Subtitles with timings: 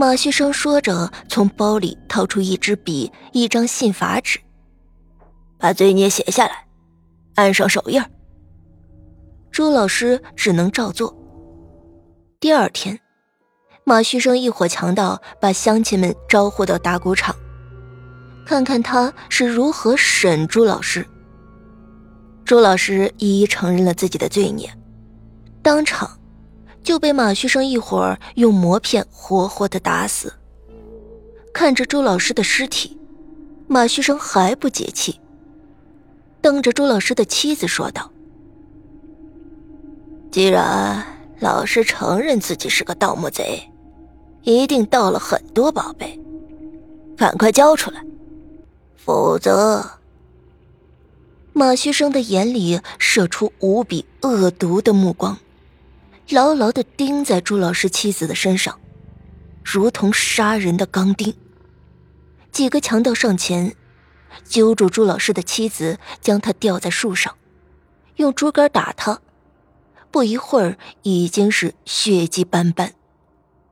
[0.00, 4.40] 马旭生说着，从包里掏出一支笔、一张信法纸，
[5.58, 6.64] 把罪孽写下来，
[7.34, 8.02] 按上手印。
[9.50, 11.14] 朱老师只能照做。
[12.40, 12.98] 第二天，
[13.84, 17.36] 马旭生一伙强盗把乡亲们招呼到打谷场，
[18.46, 21.06] 看看他是如何审朱老师。
[22.46, 24.72] 朱老师一一承认了自己的罪孽，
[25.62, 26.18] 当场
[26.82, 30.32] 就被马旭生一伙儿用磨片活活的打死。
[31.52, 32.98] 看着朱老师的尸体，
[33.66, 35.20] 马旭生还不解气，
[36.40, 38.10] 瞪着朱老师的妻子说道
[40.30, 41.04] ：“既然
[41.40, 43.68] 老师承认自己是个盗墓贼，
[44.42, 46.18] 一定盗了很多宝贝，
[47.16, 48.02] 赶快交出来，
[48.96, 49.84] 否则……”
[51.52, 55.36] 马旭生的眼里射出无比恶毒的目光，
[56.30, 58.78] 牢牢的钉在朱老师妻子的身上，
[59.64, 61.34] 如同杀人的钢钉。
[62.52, 63.74] 几个强盗上前，
[64.44, 67.36] 揪住朱老师的妻子，将她吊在树上，
[68.16, 69.20] 用竹竿打他。
[70.10, 72.94] 不一会儿，已经是血迹斑斑。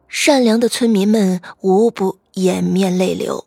[0.08, 3.46] 善良的村民们无不掩面泪流。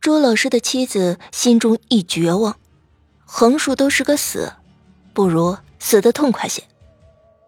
[0.00, 2.56] 朱老师的妻子心中一绝望。
[3.24, 4.54] 横竖都是个死，
[5.14, 6.64] 不如死的痛快些，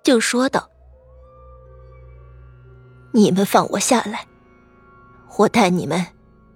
[0.03, 0.69] 就说道
[3.12, 4.27] ：“你们放我下来，
[5.39, 6.06] 我带你们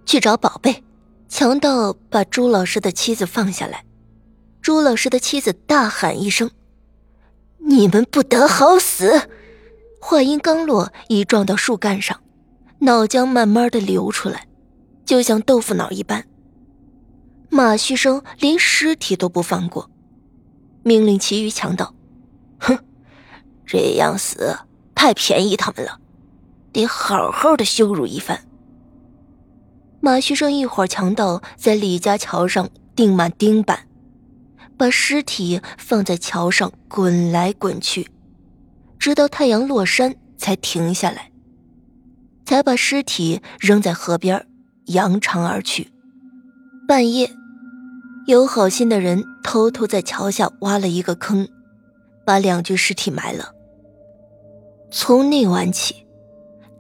[0.05, 0.83] 去找宝贝。”
[1.28, 3.84] 强盗把朱老师的妻子放下来，
[4.62, 6.52] 朱老师的妻子大喊一声
[7.58, 9.28] ：“你们不得好死！”
[10.00, 12.22] 话音刚落，已撞到树干上，
[12.78, 14.46] 脑浆慢慢的流出来，
[15.05, 16.24] 就像豆腐脑一般。
[17.51, 19.90] 马旭生连尸体都不放过，
[20.85, 21.92] 命令其余强盗：“，
[23.67, 24.57] 这样死
[24.95, 25.99] 太便宜他们了，
[26.73, 28.41] 得好好的羞辱一番。”
[30.01, 33.89] 马旭生一伙强盗在李家桥上钉满钉板，
[34.77, 38.09] 把尸体放在桥上滚来滚去，
[38.99, 41.33] 直到太阳落山才停下来，
[42.45, 44.47] 才把尸体扔在河边，
[44.85, 45.91] 扬长而去。
[46.87, 47.33] 半夜，
[48.29, 51.48] 有好心的人偷偷在桥下挖了一个坑，
[52.25, 53.55] 把两具尸体埋了。
[54.98, 56.07] 从那晚起，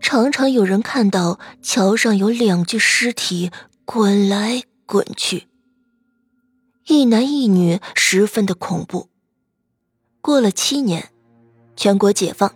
[0.00, 3.50] 常常有人看到桥上有两具尸体
[3.84, 5.48] 滚来滚去，
[6.86, 9.10] 一男一女，十分的恐怖。
[10.22, 11.10] 过了七年，
[11.76, 12.54] 全国解放，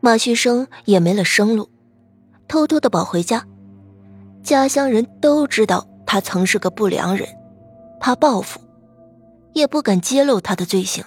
[0.00, 1.68] 马旭生也没了生路，
[2.48, 3.46] 偷偷的跑回家，
[4.42, 5.86] 家乡人都知道。
[6.06, 7.28] 他曾是个不良人，
[8.00, 8.58] 怕报复，
[9.52, 11.04] 也不敢揭露他的罪行。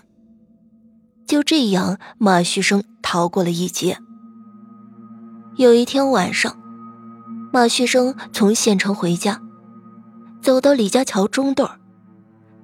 [1.28, 4.00] 就这样，马旭生逃过了一劫。
[5.58, 6.58] 有一天晚上，
[7.52, 9.42] 马旭生从县城回家，
[10.42, 11.82] 走到李家桥中段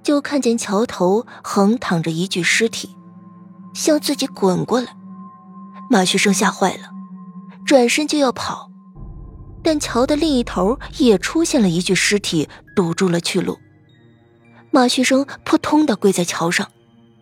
[0.02, 2.96] 就看见桥头横躺着一具尸体，
[3.74, 4.96] 向自己滚过来。
[5.90, 6.90] 马旭生吓坏了，
[7.66, 8.72] 转身就要跑。
[9.62, 13.58] 但桥的另一头也出现了一具尸体，堵住了去路。
[14.72, 16.70] 马旭生扑通的跪在桥上，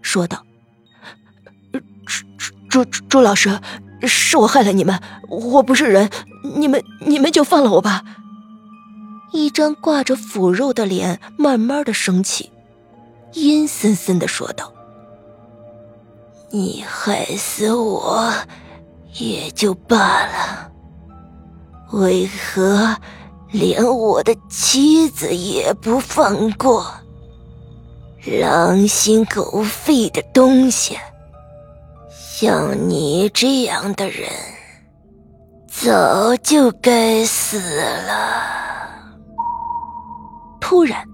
[0.02, 0.44] 说道
[2.72, 3.60] ：“朱朱老师，
[4.04, 6.10] 是我害了你们，我不是人，
[6.56, 8.04] 你们你们就放了我吧。”
[9.34, 12.50] 一张挂着腐肉的脸慢慢的升起，
[13.34, 14.72] 阴森森的说道
[16.50, 18.32] ：“你害死我，
[19.20, 20.72] 也就罢了。”
[21.92, 22.96] 为何
[23.52, 26.86] 连我的妻子也不放过？
[28.26, 30.98] 狼心狗肺的东西！
[32.42, 34.28] 像你这样的人，
[35.68, 39.22] 早就该死了。
[40.60, 41.08] 突然，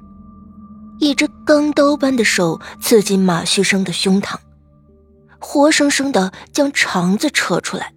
[1.00, 4.38] 一只钢刀般的手刺进马旭生的胸膛，
[5.38, 7.94] 活生生的将肠子扯出来，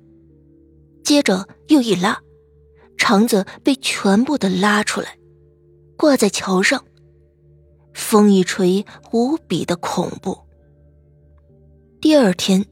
[1.04, 2.18] 接着又一拉。
[2.98, 5.16] 肠子被全部的拉出来，
[5.96, 6.84] 挂在桥上。
[7.94, 10.36] 风一吹，无比的恐怖。
[12.00, 12.66] 第二天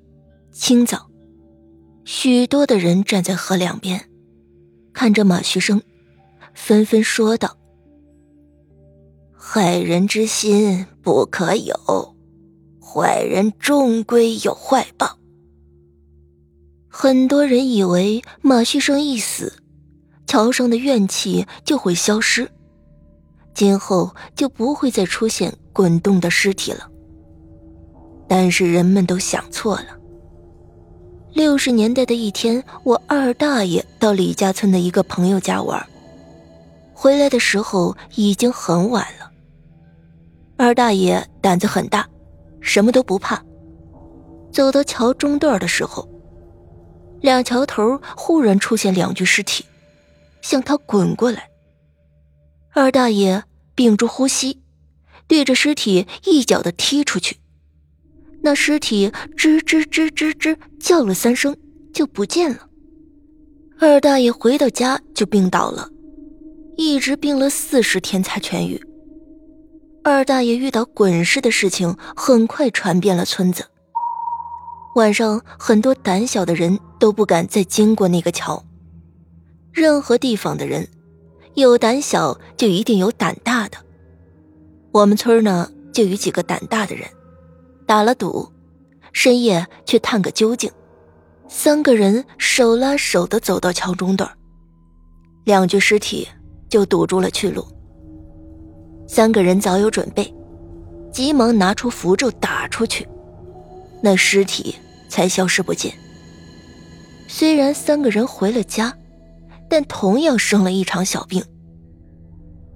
[0.58, 1.08] 清早，
[2.04, 4.10] 许多的人站在河两边，
[4.92, 5.80] 看着马旭生，
[6.52, 7.56] 纷纷说道
[9.32, 11.76] ：“害人之心不可有，
[12.82, 15.20] 坏人终归有坏报。”
[16.90, 19.62] 很多人以为马旭生一死。
[20.26, 22.50] 桥上的怨气就会消失，
[23.54, 26.90] 今后就不会再出现滚动的尸体了。
[28.28, 29.97] 但是人们都想错了。
[31.38, 35.88] 六十年代的一天，我二大爷到李家村的一个朋友家玩，
[36.92, 39.30] 回来的时候已经很晚了。
[40.56, 42.04] 二大爷胆子很大，
[42.60, 43.40] 什么都不怕。
[44.50, 46.08] 走到桥中段的时候，
[47.20, 49.64] 两桥头忽然出现两具尸体，
[50.42, 51.48] 向他滚过来。
[52.74, 53.44] 二大爷
[53.76, 54.60] 屏住呼吸，
[55.28, 57.36] 对着尸体一脚的踢出去。
[58.42, 61.56] 那尸体吱吱吱吱吱叫了三声，
[61.92, 62.68] 就不见了。
[63.80, 65.88] 二大爷回到家就病倒了，
[66.76, 68.80] 一直病了四十天才痊愈。
[70.02, 73.64] 二大爷遇到滚尸的事情很快传遍了村子。
[74.94, 78.64] 晚上，很多胆小的人都不敢再经过那个桥。
[79.72, 80.88] 任何地方的人，
[81.54, 83.78] 有胆小就一定有胆大的。
[84.90, 87.06] 我们村呢，就有几个胆大的人。
[87.88, 88.46] 打了赌，
[89.14, 90.70] 深夜去探个究竟。
[91.48, 94.30] 三个人手拉手的走到桥中段，
[95.46, 96.28] 两具尸体
[96.68, 97.66] 就堵住了去路。
[99.08, 100.30] 三个人早有准备，
[101.10, 103.08] 急忙拿出符咒打出去，
[104.02, 104.74] 那尸体
[105.08, 105.90] 才消失不见。
[107.26, 108.94] 虽然三个人回了家，
[109.66, 111.42] 但同样生了一场小病。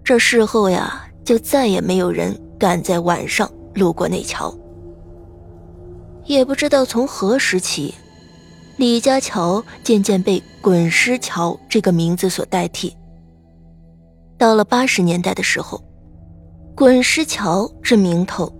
[0.02, 4.58] 这事后呀，就再也没有人敢在晚上路过那桥。
[6.24, 7.94] 也不知道从何时起，
[8.76, 12.96] 李家桥渐渐被“滚石桥”这个名字所代替。
[14.38, 15.82] 到了八十年代的时候
[16.74, 18.52] ，“滚石桥”这名头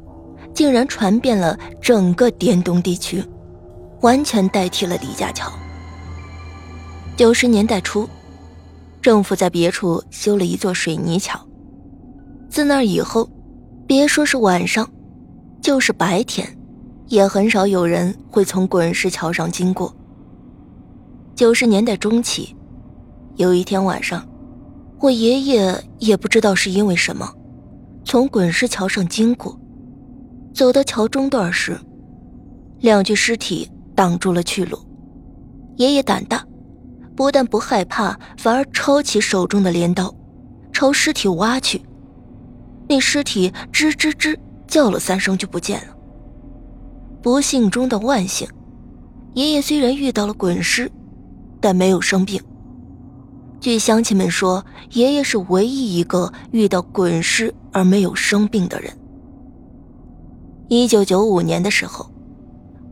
[0.55, 3.25] 竟然传遍了整个滇东地区，
[4.01, 5.51] 完全代替了李家桥。
[7.17, 8.09] 九十年代初，
[9.01, 11.41] 政府在别处修了一座水泥桥，
[12.51, 13.29] 自那以后，
[13.87, 14.89] 别说是晚上，
[15.61, 16.59] 就是白天。
[17.13, 19.95] 也很少有人会从滚石桥上经过。
[21.35, 22.57] 九十年代中期，
[23.37, 24.27] 有一天晚上，
[24.99, 27.31] 我爷爷也不知道是因为什么，
[28.03, 29.55] 从滚石桥上经过，
[30.55, 31.79] 走到桥中段时，
[32.81, 34.79] 两具尸体挡住了去路。
[35.77, 36.43] 爷爷胆大，
[37.15, 40.15] 不但不害怕，反而抄起手中的镰刀，
[40.73, 41.83] 朝尸体挖去。
[42.89, 44.35] 那尸体吱吱吱
[44.67, 45.92] 叫了三声，就不见了。
[47.23, 48.49] 不幸中的万幸，
[49.35, 50.91] 爷爷虽然遇到了滚尸，
[51.61, 52.43] 但没有生病。
[53.61, 58.93] 据乡亲们说，爷爷是唯一一个遇到滚尸而没有生病的人。
[60.67, 62.11] 一九九五年的时候，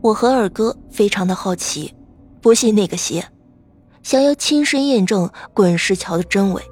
[0.01, 1.93] 我和二哥非常的好奇，
[2.39, 3.25] 不信那个邪，
[4.01, 6.63] 想要亲身验证滚石桥的真伪。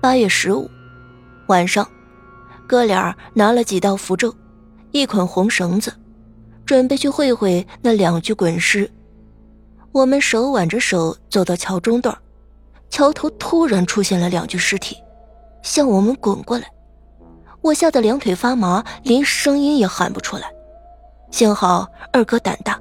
[0.00, 0.66] 八月十五
[1.48, 1.86] 晚上，
[2.66, 4.34] 哥俩拿了几道符咒，
[4.92, 5.92] 一捆红绳子。
[6.66, 8.90] 准备去会会那两具滚尸，
[9.92, 12.16] 我们手挽着手走到桥中段，
[12.88, 14.96] 桥头突然出现了两具尸体，
[15.62, 16.70] 向我们滚过来，
[17.60, 20.50] 我吓得两腿发麻，连声音也喊不出来。
[21.30, 22.80] 幸好二哥胆大，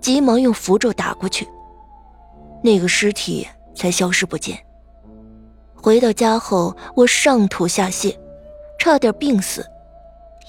[0.00, 1.46] 急忙用符咒打过去，
[2.62, 4.58] 那个尸体才消失不见。
[5.74, 8.16] 回到家后，我上吐下泻，
[8.78, 9.64] 差点病死，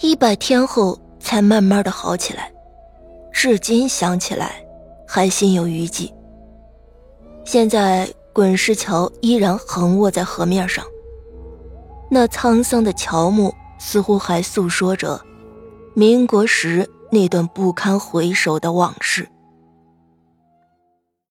[0.01, 2.51] 一百天后才慢慢的好起来。
[3.33, 4.63] 至今想起来，
[5.05, 6.13] 还心有余悸。
[7.43, 10.85] 现在滚石桥依然横卧在河面上，
[12.09, 15.19] 那沧桑的乔木似乎还诉说着
[15.93, 19.27] 民国时那段不堪回首的往事。